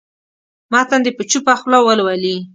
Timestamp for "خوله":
1.59-1.79